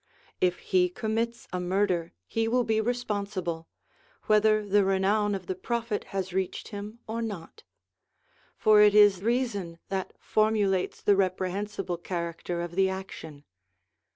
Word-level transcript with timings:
If 0.41 0.57
he 0.57 0.89
commits 0.89 1.47
a 1.53 1.59
murder 1.59 2.11
he 2.25 2.47
will 2.47 2.63
be 2.63 2.81
responsible, 2.81 3.67
whether 4.23 4.65
the 4.65 4.83
renown 4.83 5.35
of 5.35 5.45
the 5.45 5.53
Prophet 5.53 6.05
has 6.05 6.33
reached 6.33 6.69
him 6.69 6.97
or 7.07 7.21
not; 7.21 7.61
for 8.57 8.81
it 8.81 8.95
is 8.95 9.21
reason 9.21 9.77
that 9.89 10.13
formulates 10.17 11.03
the 11.03 11.15
reprehensible 11.15 11.97
character 11.99 12.61
of 12.61 12.73
the 12.75 12.89
action. 12.89 13.43